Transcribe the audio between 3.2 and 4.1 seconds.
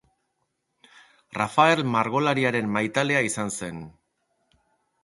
izan zen.